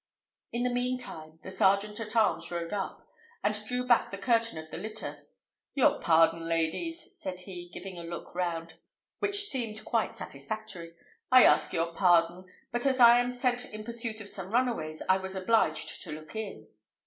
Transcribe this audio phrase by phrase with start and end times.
[0.51, 3.07] In the mean time, the sergeant at arms rode up,
[3.43, 5.27] and drew back the curtain of the litter.
[5.75, 8.79] "Your pardon, ladies," said he, giving a look round,
[9.19, 10.95] which seemed quite satisfactory;
[11.31, 15.17] "I ask your pardon; but as I am sent in pursuit of some runaways, I
[15.17, 16.67] was obliged to look in."